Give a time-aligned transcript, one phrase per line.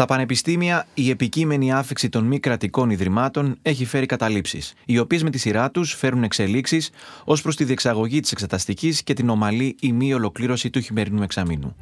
[0.00, 5.30] Στα πανεπιστήμια, η επικείμενη άφηξη των μη κρατικών ιδρυμάτων έχει φέρει καταλήψεις, οι οποίες με
[5.30, 6.90] τη σειρά τους φέρουν εξελίξεις
[7.24, 11.76] ως προς τη διεξαγωγή της εξεταστικής και την ομαλή ή μη ολοκλήρωση του χειμερινού εξαμήνου.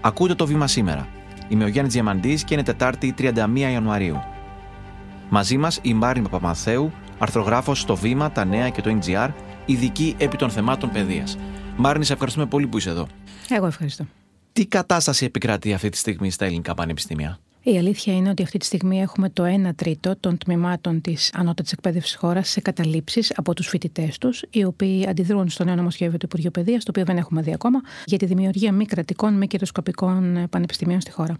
[0.00, 1.08] Ακούτε το βήμα σήμερα.
[1.48, 4.20] Είμαι ο Γιάννης Διαμαντής και είναι Τετάρτη 31 Ιανουαρίου.
[5.28, 9.28] Μαζί μας η Μάριν Παπαμαθέου, αρθρογράφος στο Βήμα, τα Νέα και το NGR,
[9.66, 11.38] ειδική επί των θεμάτων παιδείας.
[11.76, 13.06] Μάριν, σε ευχαριστούμε πολύ που είσαι εδώ.
[13.48, 14.06] Εγώ ευχαριστώ.
[14.58, 18.64] Τι κατάσταση επικρατεί αυτή τη στιγμή στα ελληνικά πανεπιστήμια; Η αλήθεια είναι ότι αυτή τη
[18.64, 23.66] στιγμή έχουμε το 1 τρίτο των τμήματων της ανώτατης εκπαίδευσης χώρας σε καταλήψεις από τους
[23.68, 27.42] φοιτητές τους, οι οποίοι αντιδρούν στο νέο νομοσχέδιο του Υπουργείου Παιδείας, το οποίο δεν έχουμε
[27.42, 31.36] δει ακόμα, για τη δημιουργία μη κρατικών, μη κερδοσκοπικών πανεπιστημίων στη χώρα.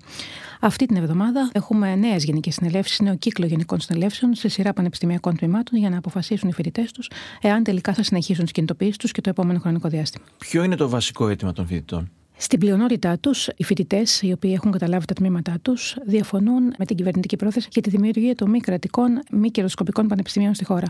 [0.61, 5.79] Αυτή την εβδομάδα έχουμε νέες γενικές συνελεύσεις, νέο κύκλο γενικών συνελεύσεων σε σειρά πανεπιστημιακών τμήματων
[5.79, 9.31] για να αποφασίσουν οι φοιτητές τους εάν τελικά θα συνεχίσουν τις κινητοποιήσεις τους και το
[9.31, 10.25] επόμενο χρονικό διάστημα.
[10.39, 14.73] Ποιο είναι το βασικό αίτημα των φοιτητών; Στην πλειονότητά τους, οι φοιτητές, οι οποίοι έχουν
[14.73, 19.23] καταλάβει τα τμήματά τους, διαφωνούν με την κυβερνητική πρόθεση για τη δημιουργία των μη κρατικών,
[19.31, 20.87] μη κερδοσκοπικών πανεπιστημίων στη χώρα.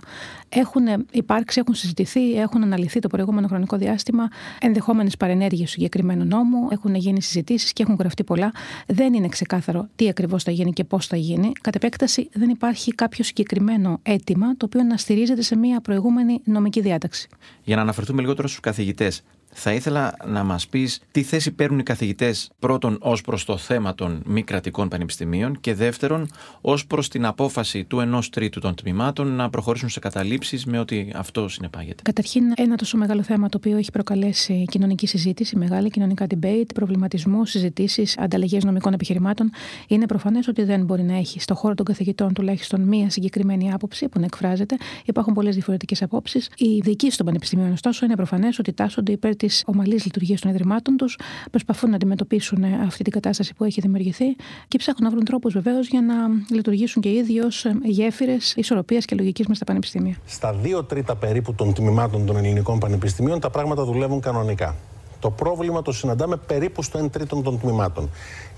[0.48, 4.28] Έχουν υπάρξει, έχουν συζητηθεί, έχουν αναλυθεί το προηγούμενο χρονικό διάστημα
[4.60, 8.52] ενδεχόμενες παρενέργειες του συγκεκριμένου νόμου, έχουν γίνει συζητήσεις και έχουν γραφτεί πολλά.
[8.86, 11.52] Δεν είναι ξεκάθαρο τι ακριβώς θα γίνει και πώς θα γίνει.
[11.60, 16.80] Κατ' επέκταση, δεν υπάρχει κάποιο συγκεκριμένο αίτημα το οποίο να στηρίζεται σε μια προηγούμενη νομική
[16.80, 17.28] διάταξη.
[17.64, 21.82] Για να αναφερθούμε λιγότερο στους καθηγητές, θα ήθελα να μας πεις τι θέση παίρνουν οι
[21.82, 26.28] καθηγητές πρώτον ως προς το θέμα των μη κρατικών πανεπιστημίων και δεύτερον
[26.60, 31.08] ως προς την απόφαση του ενός τρίτου των τμήματων να προχωρήσουν σε καταλήψεις με ό,τι
[31.14, 32.02] αυτό συνεπάγεται.
[32.02, 37.44] Καταρχήν, ένα τόσο μεγάλο θέμα το οποίο έχει προκαλέσει κοινωνική συζήτηση, μεγάλη κοινωνικά debate, προβληματισμού,
[37.44, 39.50] συζητήσεις, ανταλλαγές νομικών επιχειρημάτων,
[39.88, 44.08] είναι προφανές ότι δεν μπορεί να έχει στο χώρο των καθηγητών τουλάχιστον μία συγκεκριμένη άποψη
[44.08, 44.76] που να εκφράζεται.
[45.04, 46.50] Υπάρχουν πολλές διαφορετικές απόψεις.
[46.56, 50.97] Οι διοικήσει των πανεπιστημίων, ωστόσο, είναι προφανές ότι τάσσονται υπέρ της ομαλής λειτουργίας των ιδρυμάτων
[50.97, 51.19] τους,
[51.50, 54.37] προσπαθούν να αντιμετωπίσουν αυτή την κατάσταση που έχει δημιουργηθεί
[54.69, 56.15] και ψάχνουν να βρουν τρόπους βεβαίως για να
[56.50, 60.16] λειτουργήσουν και οι ίδιοι ως γέφυρες ισορροπίας και λογικής μες στα πανεπιστήμια.
[60.26, 64.76] Στα δύο τρίτα περίπου των τμήματων των ελληνικών πανεπιστημίων τα πράγματα δουλεύουν κανονικά.
[65.21, 68.10] Το πρόβλημα το συναντάμε περίπου στο 1 τρίτο των τμήματων.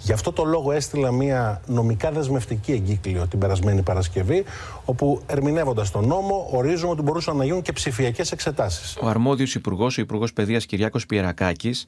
[0.02, 4.44] Γι' αυτό το λόγο έστειλα μια νομικά δεσμευτική εγκύκλιο την περασμένη Παρασκευή,
[4.84, 8.96] όπου ερμηνεύοντας τον νόμο, ορίζουμε ότι μπορούσαν να γίνουν και ψηφιακές εξετάσεις.
[9.00, 11.86] Ο αρμόδιος υπουργός, ο Υπουργός Παιδείας Κυριάκος Πιερακάκης,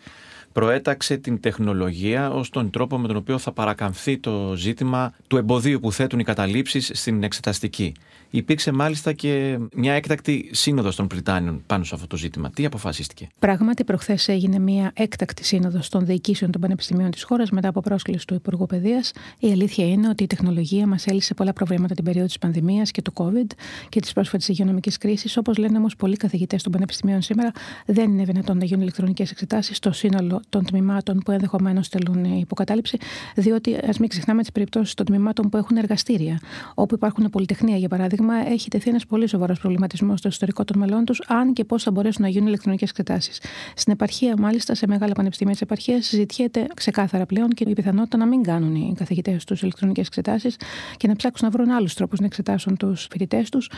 [0.52, 5.80] προέταξε την τεχνολογία ως τον τρόπο με τον οποίο θα παρακαμφθεί το ζήτημα του εμποδίου
[5.80, 7.92] που θέτουν οι καταλήψεις στην εξεταστική.
[8.30, 12.50] Υπήρξε μάλιστα και μια έκτακτη σύνοδος των Πριτάνιων πάνω σε αυτό το ζήτημα.
[12.50, 17.68] Τι αποφασίστηκε; Πράγματι, προχθές έγινε μια έκτακτη σύνοδος των διοικήσεων των πανεπιστημίων της χώρας μετά
[17.68, 19.12] από πρόσκληση του Υπουργού Παιδείας.
[19.38, 23.02] Η αλήθεια είναι ότι η τεχνολογία μας έλυσε πολλά προβλήματα την περίοδο της πανδημίας και
[23.02, 23.46] του COVID
[23.88, 25.36] και της πρόσφατης υγειονομικής κρίσης.
[25.36, 27.50] Όπως λένε όμως πολλοί καθηγητές των πανεπιστημίων σήμερα,
[27.86, 32.98] δεν είναι δυνατόν να γίνουν ηλεκτρονικές εξετάσεις στο σύνολο των τμήματων που ενδεχομένως στελούν υποκατάληψη,
[33.34, 36.41] διότι ας μην ξεχνάμε τις περιπτώσεις των τμήματων που έχουν εργαστήρια,
[36.74, 41.04] όπου υπάρχουν πολυτεχνία, για παράδειγμα, έχει τεθεί ένας πολύ σοβαρός προβληματισμός στο ιστορικό των μελών
[41.04, 43.41] τους, αν και πώς θα μπορέσουν να γίνουν ηλεκτρονικές εξετάσεις.
[43.76, 48.26] Στην επαρχία, μάλιστα, σε μεγάλα πανεπιστήμια της επαρχίας, συζητιέται ξεκάθαρα πλέον και η πιθανότητα να
[48.26, 50.56] μην κάνουν οι καθηγητές τους ηλεκτρονικές εξετάσεις
[50.97, 53.70] και να ψάξουν να βρουν άλλους τρόπους να εξετάσουν τους φοιτητές τους,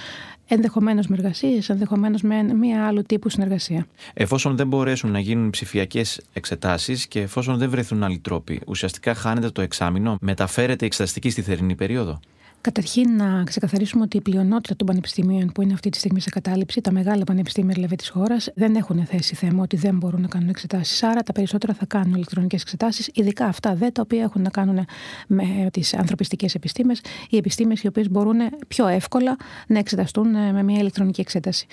[0.48, 3.86] ενδεχομένως με εργασίες, ενδεχομένως με μία άλλου τύπου συνεργασία.
[4.14, 9.50] Εφόσον δεν μπορέσουν να γίνουν ψηφιακές εξετάσεις και εφόσον δεν βρεθούν άλλοι τρόποι, ουσιαστικά χάνεται
[9.50, 12.20] το εξάμεινο, μεταφέρεται η εξεταστική στη θερινή περίοδο.
[12.64, 16.80] Καταρχήν, να ξεκαθαρίσουμε ότι η πλειονότητα των πανεπιστημίων που είναι αυτή τη στιγμή σε κατάληψη,
[16.80, 20.48] τα μεγάλα πανεπιστήμια δηλαδή της χώρας, δεν έχουν θέσει θέμα ότι δεν μπορούν να κάνουν
[20.48, 21.02] εξετάσεις.
[21.02, 24.86] Άρα, τα περισσότερα θα κάνουν ηλεκτρονικές εξετάσεις, ειδικά αυτά δε τα οποία έχουν να κάνουν
[25.26, 28.38] με τις ανθρωπιστικές επιστήμες, οι επιστήμες οι οποίες μπορούν
[28.68, 29.36] πιο εύκολα
[29.66, 31.66] να εξεταστούν με μια ηλεκτρονική εξέταση.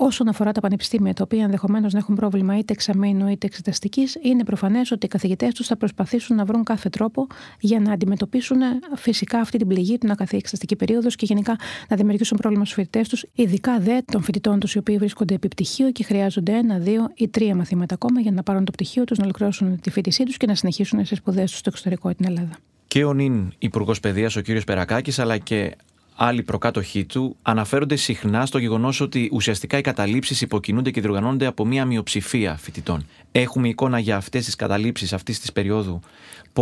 [0.00, 4.44] Όσον αφορά τα πανεπιστήμια, τα οποία ενδεχομένως να έχουν πρόβλημα είτε εξαμήνου είτε εξεταστικής, είναι
[4.44, 7.26] προφανές ότι οι καθηγητές τους θα προσπαθήσουν να βρουν κάθε τρόπο
[7.60, 8.58] για να αντιμετωπίσουν
[8.96, 11.56] φυσικά αυτή την πληγή, την ακαθή εξεταστική περίοδος και γενικά
[11.88, 15.48] να δημιουργήσουν πρόβλημα στους φοιτητές τους, ειδικά δε των φοιτητών τους οι οποίοι βρίσκονται επί
[15.48, 19.18] πτυχίο και χρειάζονται ένα, δύο ή τρία μαθήματα ακόμα για να πάρουν το πτυχίο τους,
[19.18, 22.56] να ολοκληρώσουν τη φοιτησή τους και να συνεχίσουν σε σπουδές τους στο εξωτερικό την Ελλάδα.
[22.88, 24.46] Και ο νυν Υπουργός Παιδείας, ο κ.
[24.66, 25.76] Περακάκης, αλλά και
[26.20, 31.66] άλλοι προκάτοχοί του αναφέρονται συχνά στο γεγονός ότι ουσιαστικά οι καταλήψεις υποκινούνται και διοργανώνονται από
[31.66, 33.06] μία μειοψηφία φοιτητών.
[33.32, 36.00] Έχουμε εικόνα για αυτές τις καταλήψεις αυτής της περίοδου;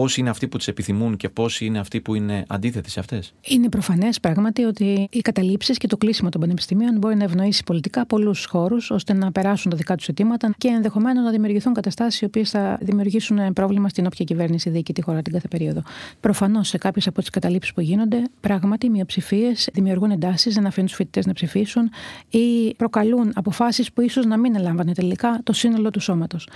[0.00, 3.34] Πόσοι είναι αυτοί που τις επιθυμούν και πόσοι είναι αυτοί που είναι αντίθετοι σε αυτές;
[3.42, 8.06] Είναι προφανές πράγματι ότι οι καταλήψεις και το κλείσιμο των πανεπιστημίων μπορεί να ευνοήσει πολιτικά
[8.06, 12.24] πολλούς χώρους ώστε να περάσουν τα δικά τους αιτήματα και ενδεχομένως να δημιουργηθούν καταστάσεις οι
[12.24, 15.82] οποίες θα δημιουργήσουν πρόβλημα στην όποια κυβέρνηση διοικεί τη χώρα την κάθε περίοδο.
[16.20, 20.88] Προφανώς σε κάποιες από τις καταλήψεις που γίνονται, πράγματι οι μειοψηφίες δημιουργούν εντάσεις, δεν αφήνουν
[20.88, 21.90] τους φοιτητές να ψηφίσουν
[22.30, 26.48] ή προκαλούν αποφάσεις που ίσως να μην ελάμβανε τελικά το σύνολο του σώματος.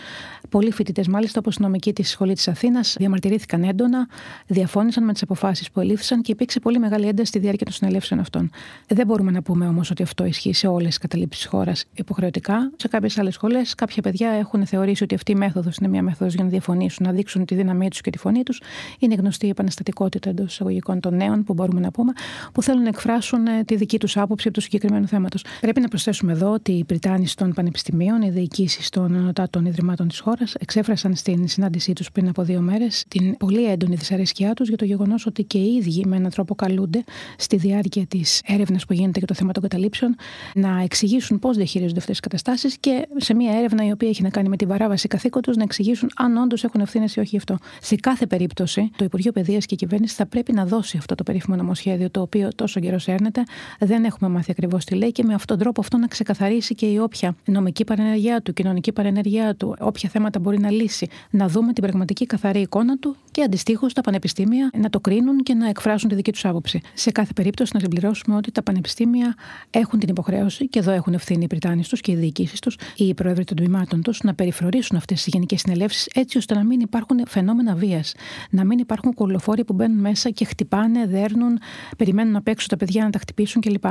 [0.49, 4.09] Πολλοί φοιτητές, μάλιστα όπως η νομική της σχολή της Αθήνας, διαμαρτυρήθηκαν διαμαρτυρήθηκαν έντονα,
[4.47, 8.21] διαφώνησαν με τις αποφάσεις που ελήφθησαν και υπήρξε πολύ μεγάλη ένταση στη διάρκεια των συνελεύσεων
[8.21, 8.51] αυτών.
[8.89, 12.71] Δεν μπορούμε να πούμε όμως ότι αυτό ισχύει σε όλες τις καταλήψεις της χώρας υποχρεωτικά.
[12.77, 16.35] Σε κάποιες άλλες σχολές, κάποια παιδιά έχουν θεωρήσει ότι αυτή η μέθοδος είναι μια μέθοδος
[16.35, 18.63] για να διαφωνήσουν, να δείξουν τη δύναμή τους και τη φωνή τους.
[18.99, 22.13] Είναι γνωστή η επαναστατικότητα εντός εισαγωγικών των νέων, που μπορούμε να πούμε,
[22.53, 25.45] που θέλουν να εκφράσουν ε, τη δική τους άποψη του συγκεκριμένου θέματος.
[25.61, 30.21] Πρέπει να προσθέσουμε εδώ ότι οι Πριτάνοι των πανεπιστημίων, οι διοικήσεις των ανωτάτων ιδρυμάτων της
[30.21, 34.77] χώρας, εξέφρασαν στην συνάντησή τους πριν από δύο μέρες την πολύ έντονη δυσαρέσκειά τους για
[34.77, 37.05] το γεγονός ότι και οι ίδιοι με έναν τρόπο καλούνται
[37.37, 40.17] στη διάρκεια της έρευνας που γίνεται για το θέμα των καταλήψεων
[40.55, 44.29] να εξηγήσουν πώς διαχειρίζονται αυτές τις καταστάσεις και σε μια έρευνα η οποία έχει να
[44.31, 47.57] κάνει με την παράβαση καθήκοντο να εξηγήσουν αν όντως έχουν ευθύνες ή όχι γι' αυτό.
[47.81, 51.23] Σε κάθε περίπτωση, το Υπουργείο Παιδείας και η κυβέρνησης θα πρέπει να δώσει αυτό το
[51.23, 53.43] περίφημο νομοσχέδιο το οποίο τόσο καιρός έρνεται.
[53.79, 56.87] Δεν έχουμε μάθει ακριβώς τι λέει και με αυτόν τον τρόπο αυτό να ξεκαθαρίσει και
[56.87, 61.09] η όποια νομική παρενεργιά του, κοινωνική παρενεργιά του, όποια θέματα μπορεί να λύσει.
[61.31, 65.55] Να δούμε την πραγματική καθαρή εικόνα του και αντιστοίχως τα πανεπιστήμια να το κρίνουν και
[65.55, 66.81] να εκφράσουν τη δική τους άποψη.
[66.95, 69.35] Σε κάθε περίπτωση, να συμπληρώσουμε ότι τα πανεπιστήμια
[69.71, 73.15] έχουν την υποχρέωση, και εδώ έχουν ευθύνη οι Πριτάνοι τους και οι διοικήσεις τους, οι
[73.15, 77.21] πρόεδροι των τμήματων τους, να περιφρορήσουν αυτές τις γενικές συνελεύσεις έτσι ώστε να μην υπάρχουν
[77.27, 78.15] φαινόμενα βίας.
[78.51, 81.59] Να μην υπάρχουν κολοφόροι που μπαίνουν μέσα και χτυπάνε, δέρνουν,
[81.97, 83.85] περιμένουν να παίξουν τα παιδιά να τα χτυπήσουν κλπ.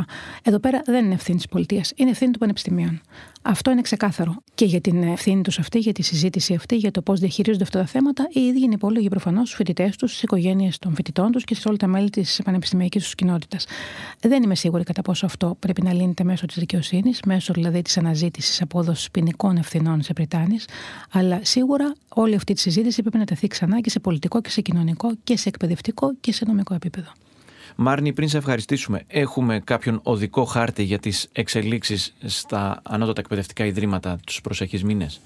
[0.44, 3.02] Εδώ πέρα δεν είναι ευθύνη της πολιτείας, είναι ευθύνη των πανεπιστημίων.
[3.42, 4.36] Αυτό είναι ξεκάθαρο.
[4.56, 7.80] Και για την ευθύνη τους αυτή, για τη συζήτηση αυτή, για το πώς διαχειρίζονται αυτά
[7.80, 11.44] τα θέματα, οι ίδιοι είναι υπόλογοι προφανώς στους φοιτητές τους, στις οικογένειες των φοιτητών τους
[11.44, 13.66] και σε όλα τα μέλη της πανεπιστημιακής τους κοινότητας.
[14.22, 17.98] Δεν είμαι σίγουρη κατά πόσο αυτό πρέπει να λύνεται μέσω της δικαιοσύνης, μέσω δηλαδή της
[17.98, 20.68] αναζήτησης απόδοση ποινικών ευθυνών σε Πριτάνης,
[21.12, 24.62] αλλά σίγουρα όλη αυτή τη συζήτηση πρέπει να τεθεί ξανά και σε πολιτικό και σε
[24.62, 27.12] κοινωνικό και σε εκπαιδευτικό και σε νομικό επίπεδο.
[27.76, 34.20] Μάρνη, πριν σε ευχαριστήσουμε, έχουμε κάποιον οδικό χάρτη για τις εξελίξεις στα ανώτατα εκπαιδευτικά ιδρύματα
[34.26, 35.20] τους προσεχείς μήνες;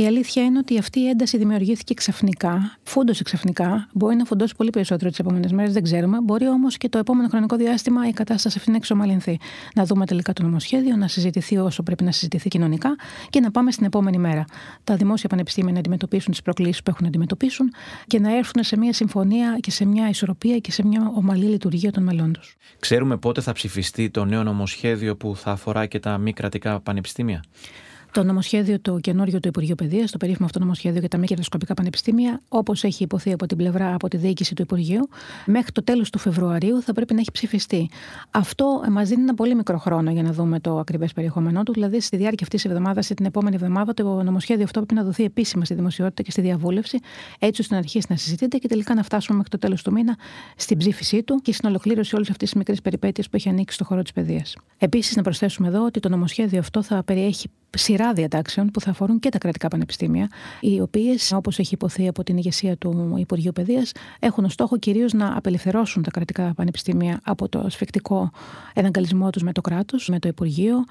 [0.00, 3.88] Η αλήθεια είναι ότι αυτή η ένταση δημιουργήθηκε ξαφνικά, φούντωσε ξαφνικά.
[3.92, 6.20] Μπορεί να φουντώσει πολύ περισσότερο τις επόμενες μέρες, δεν ξέρουμε.
[6.20, 9.38] Μπορεί όμως και το επόμενο χρονικό διάστημα η κατάσταση αυτή να εξομαλυνθεί.
[9.74, 12.96] Να δούμε τελικά το νομοσχέδιο, να συζητηθεί όσο πρέπει να συζητηθεί κοινωνικά
[13.30, 14.44] και να πάμε στην επόμενη μέρα.
[14.84, 17.72] Τα δημόσια πανεπιστήμια να αντιμετωπίσουν τις προκλήσεις που έχουν να αντιμετωπίσουν
[18.06, 21.92] και να έρθουν σε μια συμφωνία και σε μια ισορροπία και σε μια ομαλή λειτουργία
[21.92, 22.56] των μελών τους.
[22.78, 27.42] Ξέρουμε πότε θα ψηφιστεί το νέο νομοσχέδιο που θα αφορά και τα μη κρατικά πανεπιστήμια;
[28.12, 31.74] Το νομοσχέδιο του καινούριο του Υπουργείου Παιδείας, το περίφημο αυτό νομοσχέδιο για τα μη κερδοσκοπικά
[31.74, 35.08] πανεπιστήμια, όπως έχει υποθεί από την πλευρά, από τη διοίκηση του Υπουργείου,
[35.46, 37.90] μέχρι το τέλος του Φεβρουαρίου θα πρέπει να έχει ψηφιστεί.
[38.30, 41.72] Αυτό μας δίνει ένα πολύ μικρό χρόνο για να δούμε το ακριβές περιεχόμενό του.
[41.72, 45.04] Δηλαδή, στη διάρκεια αυτής της εβδομάδας ή την επόμενη εβδομάδα, το νομοσχέδιο αυτό πρέπει να
[45.04, 46.98] δοθεί επίσημα στη δημοσιότητα και στη διαβούλευση,
[47.38, 50.16] έτσι ώστε να αρχίσει να συζητείται και τελικά να φτάσουμε μέχρι το τέλος του μήνα
[50.56, 53.84] στην ψήφισή του και στην ολοκλήρωση όλης αυτής της μικρής περιπέτειας που έχει ανοίξει στο
[53.84, 54.56] χώρο της παιδείας.
[54.78, 59.18] Επίσης, να προσθέσουμε εδώ ότι το νομοσχέδιο αυτό θα περιέχει σειρά διατάξεων που θα αφορούν
[59.18, 60.28] και τα κρατικά πανεπιστήμια,
[60.60, 65.12] οι οποίες, όπως έχει υποθεί από την ηγεσία του Υπουργείου Παιδείας, έχουν ως στόχο κυρίως
[65.12, 68.30] να απελευθερώσουν τα κρατικά πανεπιστήμια από το σφιχτικό
[68.74, 70.84] εναγκαλισμό τους με το κράτος, με το Υπουργείο,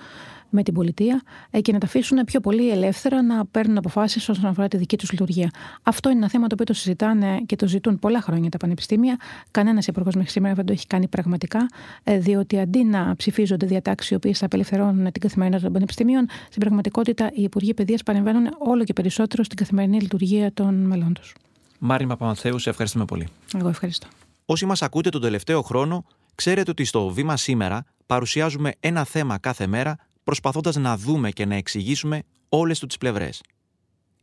[0.50, 4.46] με την πολιτεία ε, και να τα αφήσουν πιο πολύ ελεύθερα να παίρνουν αποφάσεις όσον
[4.46, 5.50] αφορά τη δική τους λειτουργία.
[5.84, 9.18] Αυτό είναι ένα θέμα το οποίο το συζητάνε και το ζητούν πολλά χρόνια τα πανεπιστήμια.
[9.52, 11.70] Κανένας υπουργός μέχρι σήμερα δεν το έχει κάνει πραγματικά,
[12.04, 16.60] ε, διότι αντί να ψηφίζονται διατάξεις οι οποίες θα απελευθερώνουν την καθημερινότητα των πανεπιστημίων, στην
[16.60, 21.36] πραγματικότητα οι υπουργοί παιδείας παρεμβαίνουν όλο και περισσότερο στην καθημερινή λειτουργία των μελών τους.
[21.80, 23.28] Μάρι Παπανθέου, σε ευχαριστούμε πολύ.
[23.58, 24.08] Εγώ ευχαριστώ.
[24.46, 29.68] Όσοι μας ακούτε τον τελευταίο χρόνο, ξέρετε ότι στο βήμα σήμερα παρουσιάζουμε ένα θέμα κάθε
[29.68, 33.42] μέρα προσπαθώντας να δούμε και να εξηγήσουμε όλες τους τι πλευρές.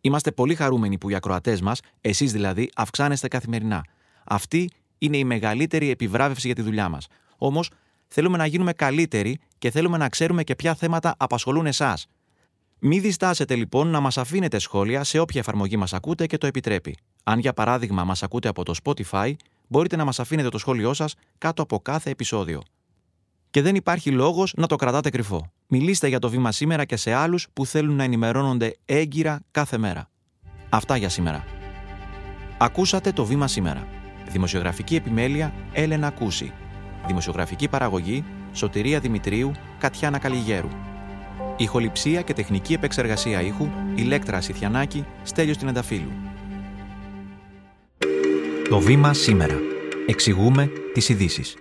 [0.01, 3.85] Είμαστε πολύ χαρούμενοι που οι ακροατές μας, εσείς δηλαδή, αυξάνεστε καθημερινά.
[4.25, 7.07] Αυτή είναι η μεγαλύτερη επιβράβευση για τη δουλειά μας.
[7.37, 7.71] Όμως,
[8.09, 12.07] θέλουμε να γίνουμε καλύτεροι και θέλουμε να ξέρουμε και ποια θέματα απασχολούν εσάς.
[12.79, 16.97] Μην διστάσετε λοιπόν να μας αφήνετε σχόλια σε όποια εφαρμογή μας ακούτε και το επιτρέπει.
[17.25, 19.33] Αν για παράδειγμα μας ακούτε από το Spotify,
[19.67, 22.63] μπορείτε να μας αφήνετε το σχόλιο σας κάτω από κάθε επεισόδιο
[23.57, 25.53] και δεν υπάρχει λόγος να το κρατάτε κρυφό.
[25.67, 30.11] Μιλήστε για το βήμα σήμερα και σε άλλους που θέλουν να ενημερώνονται έγκυρα κάθε μέρα.
[30.69, 31.45] Αυτά για σήμερα.
[32.59, 33.87] Ακούσατε το βήμα σήμερα.
[34.31, 36.53] Δημοσιογραφική επιμέλεια Έλενα Κούση.
[37.07, 40.69] Δημοσιογραφική παραγωγή Σωτηρία Δημητρίου Κατιάνα Καλιγέρου.
[41.57, 46.13] Ηχοληψία και τεχνική επεξεργασία ήχου Ηλέκτρα Σιθιανάκη Στέλιος Τινενταφύλου.
[48.69, 49.59] Το βήμα σήμερα.
[50.07, 51.57] Εξηγούμε τις ειδήσεις.